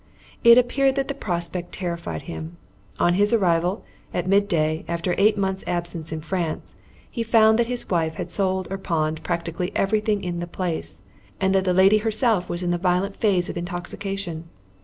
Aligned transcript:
It 0.43 0.57
appeared 0.57 0.95
that 0.95 1.09
the 1.09 1.13
prospect 1.13 1.71
terrified 1.73 2.23
him. 2.23 2.57
On 2.99 3.13
his 3.13 3.33
arrival, 3.35 3.83
at 4.15 4.25
midday, 4.25 4.83
after 4.87 5.13
eight 5.19 5.37
months' 5.37 5.63
absence 5.67 6.11
in 6.11 6.21
France, 6.21 6.73
he 7.07 7.21
found 7.21 7.59
that 7.59 7.67
his 7.67 7.87
wife 7.87 8.15
had 8.15 8.31
sold 8.31 8.67
or 8.71 8.79
pawned 8.79 9.21
practically 9.21 9.71
everything 9.75 10.23
in 10.23 10.39
the 10.39 10.47
place, 10.47 11.01
and 11.39 11.53
that 11.53 11.65
the 11.65 11.71
lady 11.75 11.99
herself 11.99 12.49
was 12.49 12.63
in 12.63 12.71
the 12.71 12.79
violent 12.79 13.15
phase 13.15 13.47
of 13.47 13.57
intoxication. 13.57 14.49